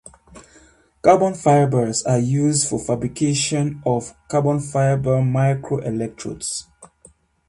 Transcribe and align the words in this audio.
Carbon 1.03 1.35
fibers 1.35 2.01
are 2.01 2.17
used 2.17 2.67
for 2.67 2.79
fabrication 2.79 3.83
of 3.85 4.15
carbon-fiber 4.29 5.19
microelectrodes. 5.21 6.63